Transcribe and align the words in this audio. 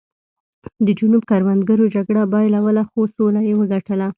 د 0.85 0.87
جنوب 0.99 1.23
کروندګرو 1.31 1.91
جګړه 1.95 2.21
بایلوله 2.31 2.83
خو 2.89 3.01
سوله 3.15 3.41
یې 3.47 3.53
وګټله. 3.59 4.07